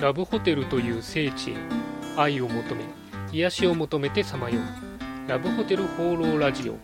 [0.00, 1.54] ラブホテルという聖地へ
[2.16, 2.84] 愛を求め
[3.32, 5.30] 癒しを求めてさまよう。
[5.30, 6.76] ラブホテル放浪ラジオ。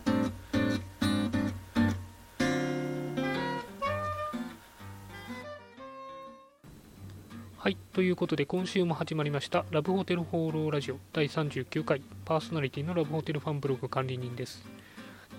[7.57, 12.01] はいということで今週も始まりましたラブホテル放浪ラジオ第39回。
[12.25, 14.63] パーソナリティのラブホテルファンブログ管理人です。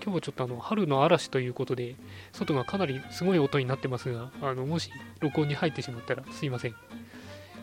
[0.01, 1.95] 今日はちょっとあの春の嵐ということで
[2.31, 6.75] 外がかなりすごい音になってますがあのもし録音に入ってしまったらすいません。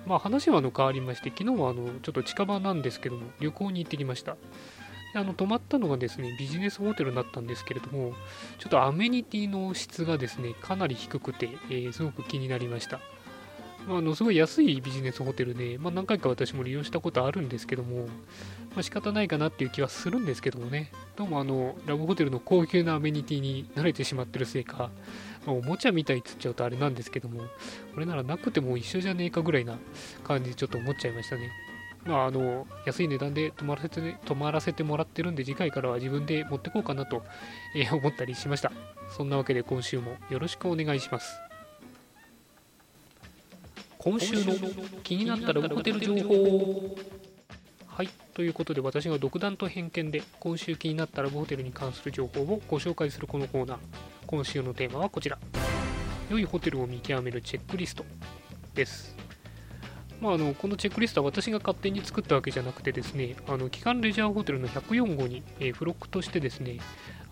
[0.07, 4.37] まあ話はあの変わりまして昨日はあのちょっと近場なんですけども旅行に行ってきました。
[5.13, 8.13] あの泊まったのがですねビジネスホテルだったんですけれども
[8.59, 13.01] ちょっとアメニティの質がですねかなり低くて、えーすごく気になりました。
[13.89, 18.07] まあ、あのすごい安いビジネスホテルで、まあ、何回か私も利用したことあるんですけども、
[18.75, 24.91] まあ、仕方ないかなっていう気はするんですけどもね、どうもあのラブホテルの高級なアメニティに慣れてしまってるせいか、
[25.47, 27.41] おもちゃみたいっつっちゃうとあれなんですけども、
[27.95, 29.79] これならなくても一緒じゃねえかぐらいな
[30.25, 31.51] 感じでちょっと思っちゃいましたね。
[32.05, 37.23] まあ、あの安い値段で泊まらせて泊まらせてもらってるんで次回からは自分で持ってこうかなと、
[37.77, 38.73] えー思ったりしました。
[39.11, 41.39] そんなわけで今週もよろしくお願いします。
[43.99, 44.55] 今週の
[45.03, 46.97] 気になったラブホテル情報。
[47.87, 48.09] はい。
[48.33, 53.79] ということで私が独断と偏見で今週気になったラブホテルに関する情報をご紹介するこのコーナー。
[54.31, 55.41] 今週のテーマはこちら。
[56.31, 58.05] 良いホテルを見極めるチェックリスト。
[58.77, 59.17] です。
[60.21, 66.79] まあ、あのこのチェックリストは私が勝手に作ったわけじゃなくてですねあの機関レジャーホテルの104号に、えー付録としてですね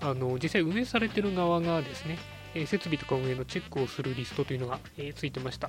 [0.00, 2.18] あの実際運営されてる側がですね
[2.58, 5.68] え設備とか運営のチェックをするリストというのが、えついてました、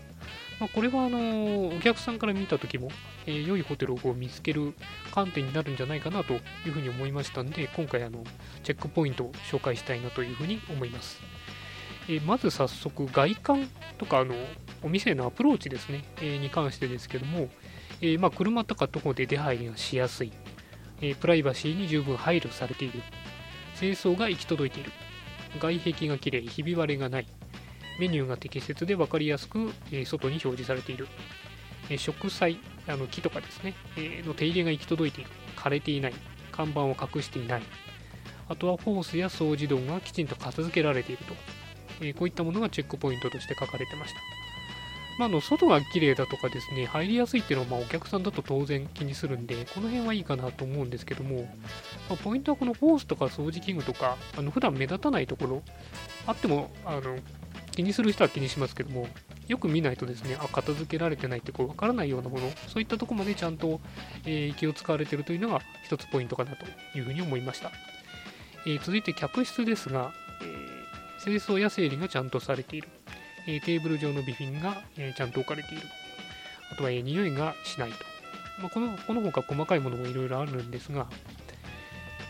[0.60, 2.90] まあ、これはあのお客さんから見た時も、
[3.26, 4.74] え良いホテルをこう見つける
[5.12, 8.24] 観点になるんじゃないかなというふうに思いましたんで今回あの
[8.64, 11.22] チェックポイントを紹介したいなというふうに思います、
[12.10, 14.34] えまず早速外観とかあの
[14.82, 17.50] お店へのアプローチですね、えに関してですけども、
[18.02, 20.32] えまあ、車とか徒歩で出入りがしやすい、
[21.02, 23.02] えプライバシーに十分配慮されている。
[23.80, 24.92] 清掃が行き届いている。
[25.58, 27.28] 外壁がきれいひび割れがない。
[28.00, 31.08] メニューが適切で分かりやすく、えー外に表示されている、
[31.90, 35.30] え植栽あの木とかですね、えの手入れが行き届いている。
[35.56, 36.14] 枯れていない。
[36.52, 37.62] 看板を隠していない。
[38.48, 41.34] あとはホースや掃除道がきちんと片付けられていると、
[42.02, 44.20] えこういったものがチェックポイントとして書かれてました。
[45.20, 51.42] まあ、あの外が綺麗だとかですね入りやすいっていうのはまあお客さんだと当然気にするんでこの辺はいいかなと思うんですけども、
[52.10, 55.62] まあポイントはこのホースとか掃除器具とかあの普段目立たないところ
[56.26, 57.18] あってもあの
[57.72, 59.08] 気にする人は気にしますけども
[59.50, 63.82] よく見ないとですねあ片付けられてないってこう分からないようなものそういったところまでちゃんと、
[64.26, 66.66] えー気を使われてるというのが一つポイントかなと
[66.98, 67.72] いうふうに思いました、
[68.66, 70.80] えー続いて客室ですが、えー
[71.20, 72.88] 清掃や整理がちゃんとされている。
[73.50, 75.82] えーテーブル上の備品が、えーちゃんと置かれている。
[76.72, 77.98] あとは、えー匂いがしないと。
[78.62, 81.08] まあ、このこの他細かいものもいろいろあるんですが、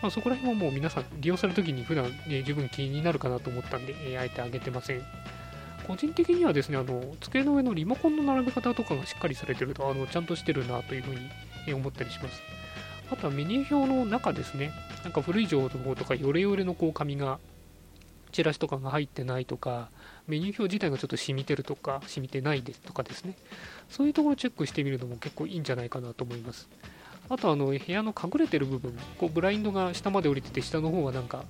[0.00, 5.02] まあ、そこら辺はもう皆さん利用されるときに普段、えー十分気になるかなと思ったんで、えーあえてあげてません。
[5.86, 11.20] 個人的にはですね、あの机の上のリモコンの並べ方とかがしっかりされてると、あのちゃんとしてるなというふうに、
[11.66, 12.40] え思ったりします。
[13.10, 14.72] あとはメニュー表の中ですね、
[15.02, 17.40] なんか古い情報とかヨレヨレのこう紙が
[18.40, 19.90] チラシとかが入ってないとか、
[20.26, 23.36] メニュー表自体がちょっと染みてるとか、染みてないですとかですね、
[23.88, 26.68] そういうところをチェックしてみるのも結構いいんじゃないかなと思います。
[27.28, 31.44] あとあの、部屋の隠れてる部分、こうブラインドが下まで降りてて、下の方はなんか、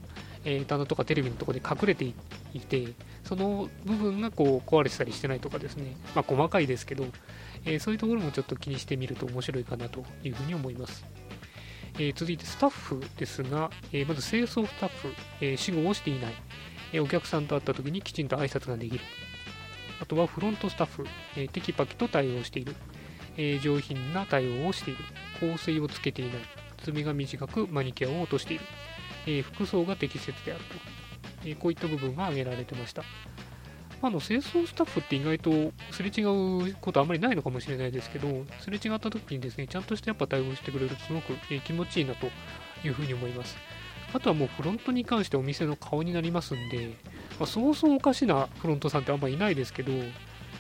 [0.45, 2.15] えー棚とかテレビのところで隠れてい
[2.61, 2.89] て、
[3.25, 7.07] その部分がこう壊れてたりしてないとかですね、まあ、細かいですけど、
[7.65, 11.05] えーそういうところもちょっと気にしてみると面白いかなというふうに思います。
[11.95, 16.35] えー続いてスタッフですが、えまず清掃スタッフ、えー死後をしていない、
[16.93, 19.05] えお客さんと会った時にきちんと挨拶ができる。
[20.01, 21.07] あとはフロントスタッフ、
[21.37, 22.75] えテキパキと対応している。
[23.37, 25.05] え上品な対応をしている。
[25.41, 26.35] 香水をつけていない。
[26.83, 28.65] 爪が短くマニキュアを落としている。
[29.27, 30.75] え服装が適切であると。
[31.45, 33.05] えこういった部分が挙げられてました。
[34.03, 42.27] あの清掃スタッフって意外とすれ違うことあんまりないのかもしれないですけど、すれ違った時にですね、ちゃんとしてやっぱ対応してくれるとすごく、え気持ちいいなと
[42.83, 43.57] いうふうに思います。
[44.13, 46.97] あとはもうフロントに関してお店の顔になりますんで、
[47.39, 49.93] まあ、そうそうおかしなフロントさんってあんまいないですけど、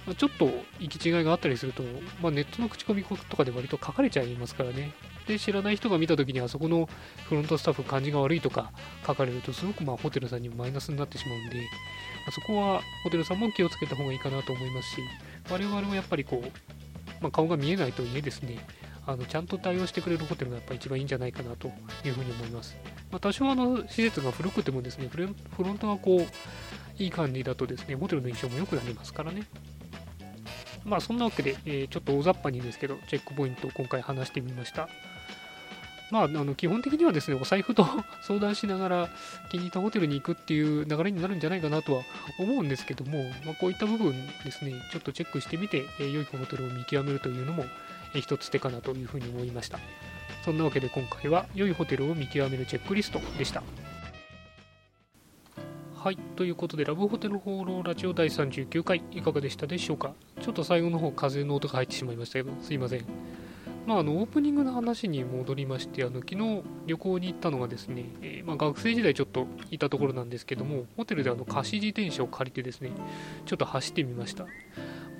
[0.07, 0.49] まあちょっと
[0.79, 1.83] 行き違いがあったりすると、
[2.23, 4.93] まあ、ネットの口コミとかで割と書かれちゃいますからね。
[5.27, 6.89] で、知らない人が見たときにあそこの
[7.29, 8.73] フロントスタッフ感じが悪いとか
[9.07, 11.63] 書かれると、すごくまあホテルさんにもマイナスになってしまうんで、ま
[12.29, 15.03] あそこはホテルさんも気をつけた方がいいかなと思いますし、
[15.51, 16.49] 我々もやっぱりこう、
[17.23, 18.59] まあ、顔が見えないとはいえですね、
[19.07, 21.69] あのちゃんと対応してくれるホテルがやっぱ一番いいんじゃないかなと
[22.05, 22.77] いうふうに思います。
[23.11, 29.45] まあ、多少あの施設が古くてもですね、フロントがこう、いい感じだとですね、ホテルの印象も良くなりますからね。
[30.85, 34.89] まあそんなわけで、えーちょっと大雑把にですけどチェックポイントを今回話してみました
[36.11, 37.87] まあ、あの基本的にはですねお財布と
[38.23, 39.09] 相談しながら
[39.49, 42.03] 気に入ったホテルに行くっていう流れになるんじゃないかなとは
[42.41, 44.13] 思うんですけども、まあ、こういった部分
[44.45, 47.65] ですねちょっとチェックしてみて、えー良いホテルを見極めるというのも、
[48.15, 49.79] えー一つ手かなというふうに思いました
[50.45, 53.63] そんなわけで今回は良いホテルを見極めるチェックリストでした
[55.95, 60.15] はい、ということで、ラブホテル放浪ラジオ第39回、いかがでしたでしょうか？
[60.41, 63.05] ちょっと最後の方、風の音が入ってしまいましたけど、すいません。
[63.87, 72.93] まあ、あのオープニングの話に戻りまして、あの昨日旅行に行ったのがですね、えーまあ、学生時代ちょっといたところなんですけども、ホテルであの貸し自転車を借りてですね、
[73.45, 74.47] ちょっと走ってみました。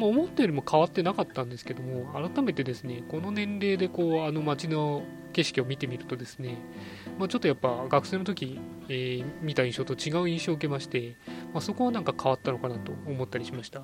[0.01, 5.03] まあ、思ったよりも変わってなかったんですけども、改めてですね、この年齢でこうあの街の
[5.35, 6.57] 景色を見てみるとですね、
[7.19, 8.59] まあ、ちょっとやっぱ学生の時、
[8.89, 11.17] えー見た印象と違う印象を受けまして、
[11.53, 13.83] まあ、そこはなんか変わったのかなと思ったりしました。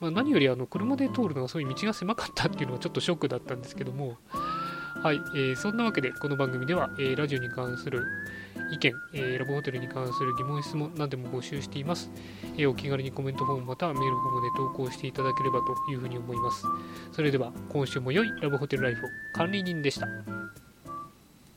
[0.00, 4.16] まあ、何よりあの車で通るのがそういう道が狭かったっていうのはちょっとショックだったんですけども、
[5.02, 8.04] はい、えーそんなわけでこの番組では、えーラジオに関する
[8.70, 12.10] 意見、えーラブホテルに関する疑問質問何でも募集しています、
[12.56, 16.64] えーお気軽にコメントフォームまたはメールフォームで投稿していただければというふうに思います。
[17.12, 19.08] それでは今週も良いラブホテルライフを。
[19.34, 20.06] 管理人でした。